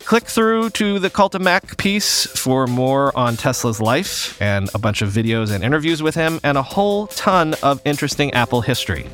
Click 0.00 0.24
through 0.24 0.70
to 0.70 1.00
the 1.00 1.10
Cult 1.10 1.34
of 1.34 1.42
Mac 1.42 1.76
piece 1.78 2.26
for 2.26 2.66
more 2.68 3.16
on 3.16 3.34
Tesler's 3.34 3.80
life 3.80 4.40
and 4.40 4.70
a 4.72 4.78
bunch 4.78 5.02
of 5.02 5.08
videos 5.08 5.50
and 5.50 5.64
interviews 5.64 6.00
with 6.00 6.14
him, 6.14 6.38
and 6.44 6.56
a 6.56 6.62
whole 6.62 7.08
ton 7.08 7.54
of 7.62 7.80
interesting 7.84 8.32
Apple 8.34 8.60
history. 8.60 9.06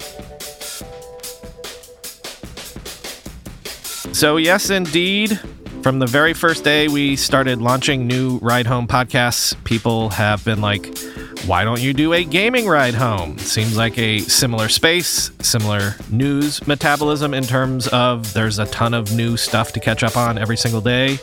So, 4.13 4.37
yes, 4.37 4.69
indeed, 4.69 5.41
from 5.83 5.99
the 5.99 6.07
very 6.07 6.35
first 6.35 6.63
day 6.63 6.89
we 6.89 7.17
started 7.17 7.61
launching 7.61 8.07
new 8.07 8.39
ride 8.39 8.67
home 8.67 8.87
podcasts, 8.87 9.55
people 9.65 10.11
have 10.11 10.45
been 10.45 10.61
like, 10.61 10.99
why 11.47 11.65
don't 11.65 11.81
you 11.81 11.95
do 11.95 12.13
a 12.13 12.23
gaming 12.23 12.67
ride 12.67 12.95
home? 12.95 13.39
Seems 13.39 13.77
like 13.77 13.97
a 13.99 14.19
similar 14.21 14.69
space, 14.69 15.31
similar 15.41 15.95
news 16.11 16.67
metabolism 16.67 17.33
in 17.33 17.45
terms 17.45 17.89
of 17.89 18.33
there's 18.35 18.59
a 18.59 18.67
ton 18.67 18.93
of 18.93 19.15
new 19.15 19.37
stuff 19.37 19.73
to 19.73 19.81
catch 19.81 20.03
up 20.03 20.17
on 20.17 20.37
every 20.37 20.57
single 20.57 20.83
day. 20.83 21.19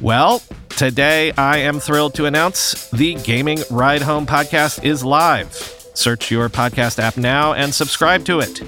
Well, 0.00 0.42
today 0.70 1.32
I 1.32 1.58
am 1.58 1.80
thrilled 1.80 2.14
to 2.14 2.26
announce 2.26 2.88
the 2.90 3.14
Gaming 3.14 3.60
Ride 3.70 4.02
Home 4.02 4.26
podcast 4.26 4.84
is 4.84 5.04
live. 5.04 5.52
Search 5.94 6.30
your 6.30 6.48
podcast 6.48 6.98
app 6.98 7.16
now 7.16 7.52
and 7.52 7.74
subscribe 7.74 8.24
to 8.26 8.40
it. 8.40 8.62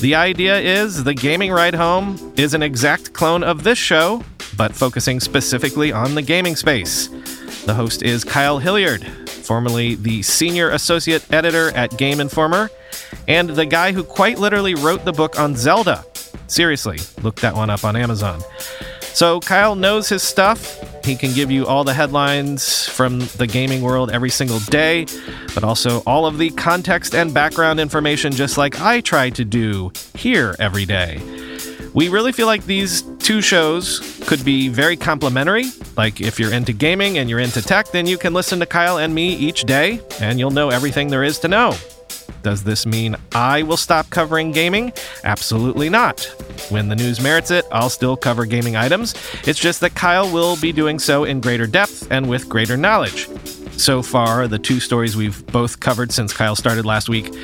The 0.00 0.14
idea 0.16 0.58
is 0.58 1.04
the 1.04 1.14
Gaming 1.14 1.52
Ride 1.52 1.74
Home 1.74 2.34
is 2.36 2.54
an 2.54 2.62
exact 2.62 3.12
clone 3.12 3.44
of 3.44 3.62
this 3.62 3.78
show, 3.78 4.22
but 4.56 4.74
focusing 4.74 5.20
specifically 5.20 5.92
on 5.92 6.14
the 6.14 6.22
gaming 6.22 6.56
space. 6.56 7.08
The 7.66 7.74
host 7.74 8.02
is 8.02 8.24
Kyle 8.24 8.58
Hilliard, 8.58 9.06
formerly 9.28 9.94
the 9.94 10.22
senior 10.22 10.70
associate 10.70 11.24
editor 11.32 11.70
at 11.76 11.96
Game 11.96 12.20
Informer, 12.20 12.70
and 13.28 13.50
the 13.50 13.66
guy 13.66 13.92
who 13.92 14.04
quite 14.04 14.38
literally 14.38 14.74
wrote 14.74 15.04
the 15.04 15.12
book 15.12 15.38
on 15.38 15.56
Zelda. 15.56 16.04
Seriously, 16.46 16.98
look 17.22 17.36
that 17.36 17.54
one 17.54 17.70
up 17.70 17.84
on 17.84 17.96
Amazon. 17.96 18.42
So 19.00 19.38
Kyle 19.40 19.76
knows 19.76 20.08
his 20.08 20.22
stuff. 20.22 21.04
He 21.04 21.14
can 21.14 21.32
give 21.32 21.50
you 21.50 21.66
all 21.66 21.84
the 21.84 21.94
headlines 21.94 22.88
from 22.88 23.20
the 23.36 23.46
gaming 23.46 23.80
world 23.80 24.10
every 24.10 24.30
single 24.30 24.58
day, 24.58 25.06
but 25.54 25.62
also 25.62 26.00
all 26.00 26.26
of 26.26 26.38
the 26.38 26.50
context 26.50 27.14
and 27.14 27.32
background 27.32 27.78
information, 27.78 28.32
just 28.32 28.58
like 28.58 28.80
I 28.80 29.00
try 29.00 29.30
to 29.30 29.44
do 29.44 29.92
here 30.14 30.56
every 30.58 30.84
day. 30.84 31.20
We 31.94 32.08
really 32.08 32.32
feel 32.32 32.46
like 32.46 32.66
these 32.66 33.02
two 33.24 33.40
shows 33.40 34.22
could 34.26 34.44
be 34.44 34.68
very 34.68 34.96
complementary. 34.98 35.64
Like, 35.96 36.20
if 36.20 36.38
you're 36.38 36.52
into 36.52 36.74
gaming 36.74 37.16
and 37.16 37.30
you're 37.30 37.40
into 37.40 37.62
tech, 37.62 37.88
then 37.88 38.06
you 38.06 38.18
can 38.18 38.34
listen 38.34 38.60
to 38.60 38.66
Kyle 38.66 38.98
and 38.98 39.14
me 39.14 39.34
each 39.34 39.62
day, 39.62 40.00
and 40.20 40.38
you'll 40.38 40.50
know 40.50 40.68
everything 40.68 41.08
there 41.08 41.24
is 41.24 41.38
to 41.38 41.48
know. 41.48 41.74
Does 42.42 42.62
this 42.62 42.84
mean 42.84 43.16
I 43.34 43.62
will 43.62 43.78
stop 43.78 44.10
covering 44.10 44.52
gaming? 44.52 44.92
Absolutely 45.24 45.88
not. 45.88 46.22
When 46.68 46.88
the 46.88 46.96
news 46.96 47.18
merits 47.18 47.50
it, 47.50 47.64
I'll 47.72 47.88
still 47.88 48.18
cover 48.18 48.44
gaming 48.44 48.76
items. 48.76 49.14
It's 49.44 49.58
just 49.58 49.80
that 49.80 49.94
Kyle 49.94 50.30
will 50.30 50.56
be 50.56 50.70
doing 50.70 50.98
so 50.98 51.24
in 51.24 51.40
greater 51.40 51.66
depth 51.66 52.06
and 52.10 52.28
with 52.28 52.50
greater 52.50 52.76
knowledge. 52.76 53.26
So 53.76 54.02
far, 54.02 54.48
the 54.48 54.58
two 54.58 54.80
stories 54.80 55.16
we've 55.16 55.44
both 55.48 55.80
covered 55.80 56.12
since 56.12 56.32
Kyle 56.32 56.56
started 56.56 56.86
last 56.86 57.08
week, 57.08 57.34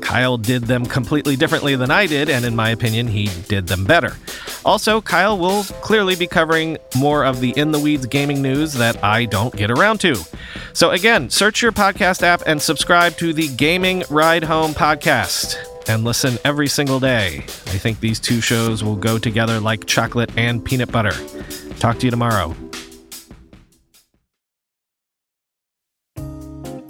Kyle 0.00 0.36
did 0.36 0.64
them 0.64 0.84
completely 0.84 1.36
differently 1.36 1.76
than 1.76 1.90
I 1.90 2.06
did, 2.06 2.28
and 2.28 2.44
in 2.44 2.56
my 2.56 2.70
opinion, 2.70 3.06
he 3.06 3.30
did 3.48 3.66
them 3.66 3.84
better. 3.84 4.16
Also, 4.64 5.00
Kyle 5.00 5.38
will 5.38 5.64
clearly 5.82 6.16
be 6.16 6.26
covering 6.26 6.78
more 6.96 7.24
of 7.24 7.40
the 7.40 7.50
in 7.50 7.70
the 7.70 7.78
weeds 7.78 8.06
gaming 8.06 8.42
news 8.42 8.72
that 8.74 9.02
I 9.04 9.26
don't 9.26 9.54
get 9.54 9.70
around 9.70 10.00
to. 10.00 10.16
So, 10.72 10.90
again, 10.90 11.30
search 11.30 11.62
your 11.62 11.72
podcast 11.72 12.22
app 12.22 12.42
and 12.46 12.60
subscribe 12.60 13.16
to 13.18 13.32
the 13.32 13.48
Gaming 13.48 14.04
Ride 14.10 14.44
Home 14.44 14.72
podcast 14.72 15.56
and 15.88 16.02
listen 16.02 16.38
every 16.44 16.68
single 16.68 16.98
day. 16.98 17.38
I 17.38 17.78
think 17.78 18.00
these 18.00 18.18
two 18.18 18.40
shows 18.40 18.82
will 18.82 18.96
go 18.96 19.18
together 19.18 19.60
like 19.60 19.86
chocolate 19.86 20.30
and 20.36 20.64
peanut 20.64 20.90
butter. 20.90 21.12
Talk 21.78 21.98
to 21.98 22.06
you 22.06 22.10
tomorrow. 22.10 22.56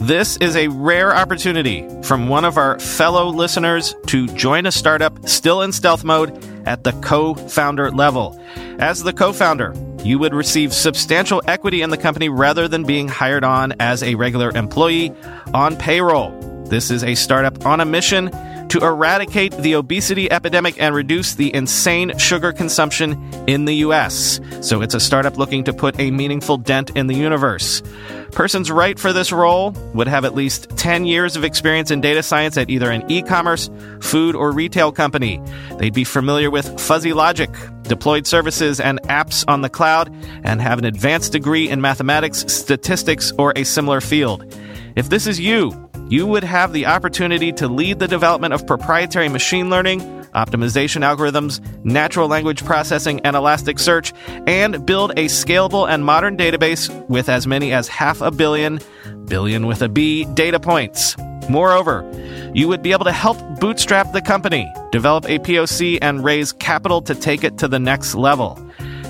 This 0.05 0.37
is 0.37 0.55
a 0.55 0.69
rare 0.69 1.17
opportunity 1.17 1.89
from 2.03 2.29
one 2.29 2.45
of 2.45 2.59
our 2.59 2.79
fellow 2.79 3.29
listeners 3.29 3.95
to 4.09 4.27
join 4.27 4.67
a 4.67 4.71
startup 4.71 5.27
still 5.27 5.63
in 5.63 5.73
stealth 5.73 6.05
mode 6.05 6.45
at 6.67 6.85
the 6.85 6.93
co 6.93 7.33
founder 7.33 7.91
level. 7.91 8.39
As 8.79 9.03
the 9.03 9.15
co 9.15 9.33
founder, 9.33 9.73
you 10.03 10.19
would 10.19 10.35
receive 10.35 10.75
substantial 10.75 11.41
equity 11.47 11.81
in 11.81 11.89
the 11.89 11.97
company 11.97 12.29
rather 12.29 12.69
than 12.69 12.85
being 12.85 13.09
hired 13.09 13.45
on 13.45 13.73
as 13.81 14.03
a 14.03 14.15
regular 14.17 14.51
employee 14.51 15.11
on 15.55 15.75
payroll. 15.75 16.39
This 16.67 16.91
is 16.91 17.03
a 17.03 17.15
startup 17.15 17.65
on 17.65 17.81
a 17.81 17.87
mission 17.87 18.29
to 18.75 18.85
eradicate 18.85 19.53
the 19.59 19.77
obesity 19.77 20.29
epidemic 20.33 20.83
and 20.83 20.97
reduce 20.97 21.37
the 21.37 21.55
insane 21.55 22.19
sugar 22.19 22.53
consumption 22.53 23.13
in 23.47 23.67
the 23.67 23.75
US. 23.87 24.41
So 24.63 24.83
it's 24.83 24.95
a 24.95 25.01
startup 25.01 25.39
looking 25.39 25.63
to 25.63 25.73
put 25.73 25.97
a 26.01 26.11
meaningful 26.11 26.57
dent 26.57 26.91
in 26.97 27.07
the 27.07 27.15
universe. 27.15 27.85
Persons 28.33 28.73
right 28.73 28.99
for 28.99 29.13
this 29.13 29.31
role 29.31 29.71
would 29.95 30.09
have 30.09 30.25
at 30.25 30.35
least 30.35 30.71
10 30.71 31.05
years 31.07 31.37
of 31.37 31.45
experience 31.45 31.93
in 31.93 32.01
data 32.01 32.21
science 32.21 32.57
at 32.57 32.69
either 32.69 32.91
an 32.91 33.09
e 33.09 33.23
commerce, 33.23 33.71
food, 34.01 34.35
or 34.35 34.51
retail 34.51 34.91
company. 34.91 35.41
They'd 35.79 35.95
be 35.95 36.03
familiar 36.03 36.51
with 36.51 36.81
fuzzy 36.81 37.13
logic, 37.13 37.51
deployed 37.83 38.27
services, 38.27 38.81
and 38.81 39.01
apps 39.03 39.45
on 39.47 39.61
the 39.61 39.71
cloud, 39.71 40.13
and 40.43 40.61
have 40.61 40.81
an 40.81 40.85
advanced 40.85 41.31
degree 41.31 41.69
in 41.69 41.81
mathematics, 41.81 42.45
statistics, 42.53 43.31
or 43.39 43.53
a 43.55 43.63
similar 43.63 44.01
field. 44.01 44.53
If 44.97 45.11
this 45.11 45.29
is 45.29 45.39
you, 45.39 45.84
you 46.09 46.27
would 46.27 46.45
have 46.45 46.73
the 46.73 46.87
opportunity 46.87 47.53
to 47.53 47.69
lead 47.69 47.99
the 47.99 48.09
development 48.09 48.55
of 48.55 48.67
proprietary 48.67 49.29
machine 49.29 49.71
learning, 49.71 50.01
optimization 50.35 51.03
algorithms, 51.03 51.61
natural 51.85 52.29
language 52.29 52.65
processing, 52.65 53.21
and 53.21 53.37
Elasticsearch, 53.37 54.13
and 54.47 54.85
build 54.85 55.13
a 55.13 55.27
scalable 55.27 55.89
and 55.89 56.05
modern 56.05 56.37
database 56.37 56.91
with 57.09 57.29
as 57.29 57.47
many 57.47 57.73
as 57.73 57.89
half 57.89 58.21
a 58.21 58.31
billion, 58.31 58.81
billion 59.27 59.67
with 59.67 59.83
a 59.83 59.89
B, 59.89 60.25
data 60.35 60.61
points. 60.61 61.17
Moreover, 61.49 62.09
you 62.55 62.69
would 62.69 62.83
be 62.83 62.93
able 62.93 63.05
to 63.05 63.13
help 63.13 63.39
bootstrap 63.61 64.13
the 64.13 64.23
company, 64.23 64.73
develop 64.93 65.25
a 65.25 65.39
POC, 65.39 65.99
and 66.01 66.25
raise 66.25 66.53
capital 66.53 67.03
to 67.03 67.15
take 67.15 67.45
it 67.45 67.59
to 67.59 67.69
the 67.69 67.79
next 67.79 68.15
level. 68.15 68.59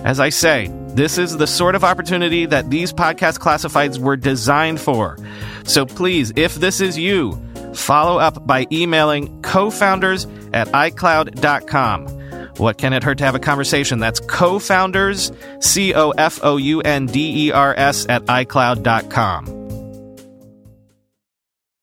As 0.04 0.20
I 0.20 0.28
say, 0.28 0.70
this 0.88 1.16
is 1.16 1.38
the 1.38 1.46
sort 1.46 1.74
of 1.74 1.82
opportunity 1.82 2.44
that 2.46 2.68
these 2.68 2.92
podcast 2.92 3.38
classifieds 3.38 3.98
were 3.98 4.16
designed 4.16 4.80
for. 4.80 5.16
So 5.64 5.86
please, 5.86 6.30
if 6.36 6.54
this 6.56 6.80
is 6.82 6.98
you, 6.98 7.40
follow 7.74 8.18
up 8.18 8.46
by 8.46 8.66
emailing 8.70 9.40
co 9.42 9.70
founders 9.70 10.26
at 10.52 10.68
iCloud.com. 10.68 12.08
What 12.58 12.78
can 12.78 12.92
it 12.92 13.02
hurt 13.02 13.18
to 13.18 13.24
have 13.24 13.34
a 13.34 13.40
conversation? 13.40 13.98
That's 13.98 14.20
co 14.20 14.58
founders, 14.58 15.32
C 15.60 15.94
O 15.94 16.10
F 16.10 16.38
O 16.42 16.58
U 16.58 16.82
N 16.82 17.06
D 17.06 17.48
E 17.48 17.52
R 17.52 17.74
S, 17.76 18.06
at 18.08 18.24
iCloud.com. 18.26 19.63